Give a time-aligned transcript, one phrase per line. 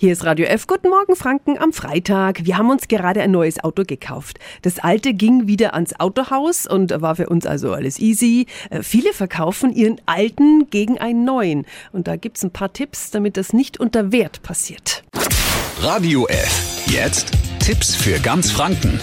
[0.00, 0.68] Hier ist Radio F.
[0.68, 2.46] Guten Morgen, Franken, am Freitag.
[2.46, 4.38] Wir haben uns gerade ein neues Auto gekauft.
[4.62, 8.46] Das alte ging wieder ans Autohaus und war für uns also alles easy.
[8.70, 11.66] Äh, viele verkaufen ihren alten gegen einen neuen.
[11.90, 15.02] Und da gibt's ein paar Tipps, damit das nicht unter Wert passiert.
[15.80, 16.84] Radio F.
[16.86, 19.00] Jetzt Tipps für ganz Franken.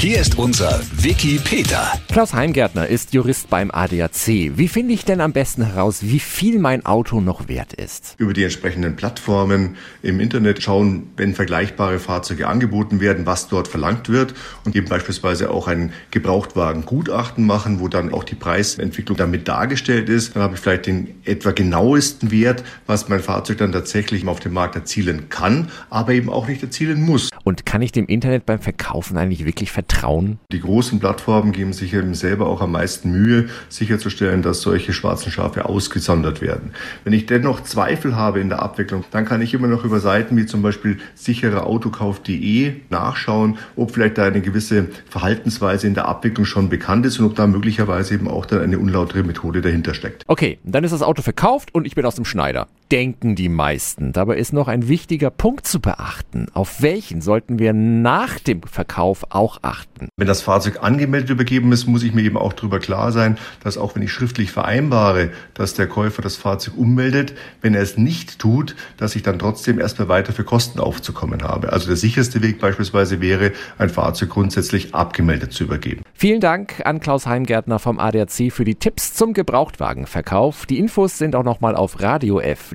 [0.00, 1.92] Hier ist unser Wiki Peter.
[2.10, 4.56] Klaus Heimgärtner ist Jurist beim ADAC.
[4.56, 8.14] Wie finde ich denn am besten heraus, wie viel mein Auto noch wert ist?
[8.16, 14.08] Über die entsprechenden Plattformen im Internet schauen, wenn vergleichbare Fahrzeuge angeboten werden, was dort verlangt
[14.08, 14.32] wird
[14.64, 20.34] und eben beispielsweise auch ein Gebrauchtwagen-Gutachten machen, wo dann auch die Preisentwicklung damit dargestellt ist.
[20.34, 24.54] Dann habe ich vielleicht den etwa genauesten Wert, was mein Fahrzeug dann tatsächlich auf dem
[24.54, 27.28] Markt erzielen kann, aber eben auch nicht erzielen muss.
[27.44, 30.38] Und kann ich dem Internet beim Verkaufen eigentlich wirklich vertrauen?
[30.52, 35.32] Die großen Plattformen geben sich eben selber auch am meisten Mühe, sicherzustellen, dass solche schwarzen
[35.32, 36.72] Schafe ausgesondert werden.
[37.04, 40.36] Wenn ich dennoch Zweifel habe in der Abwicklung, dann kann ich immer noch über Seiten
[40.36, 46.68] wie zum Beispiel sichereautokauf.de nachschauen, ob vielleicht da eine gewisse Verhaltensweise in der Abwicklung schon
[46.68, 50.24] bekannt ist und ob da möglicherweise eben auch dann eine unlautere Methode dahinter steckt.
[50.26, 52.68] Okay, dann ist das Auto verkauft und ich bin aus dem Schneider.
[52.90, 54.12] Denken die meisten.
[54.12, 56.46] Dabei ist noch ein wichtiger Punkt zu beachten.
[56.54, 60.08] Auf welchen sollten wir nach dem Verkauf auch achten?
[60.16, 63.78] Wenn das Fahrzeug angemeldet übergeben ist, muss ich mir eben auch darüber klar sein, dass
[63.78, 68.40] auch wenn ich schriftlich vereinbare, dass der Käufer das Fahrzeug ummeldet, wenn er es nicht
[68.40, 71.72] tut, dass ich dann trotzdem erstmal weiter für Kosten aufzukommen habe.
[71.72, 76.02] Also der sicherste Weg beispielsweise wäre, ein Fahrzeug grundsätzlich abgemeldet zu übergeben.
[76.12, 80.66] Vielen Dank an Klaus Heimgärtner vom ADAC für die Tipps zum Gebrauchtwagenverkauf.
[80.66, 82.00] Die Infos sind auch nochmal auf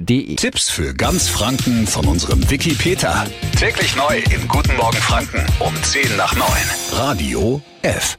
[0.05, 0.35] radiof.de.
[0.35, 3.25] Tipps für ganz Franken von unserem Wiki Peter.
[3.59, 6.47] Täglich neu im Guten Morgen Franken um 10 nach 9.
[6.91, 8.17] Radio F.